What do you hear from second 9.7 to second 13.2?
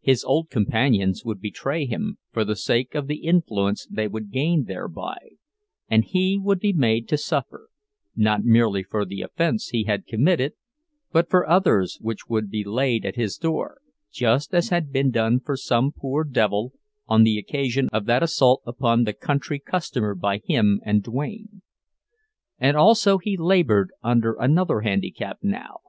had committed, but for others which would be laid at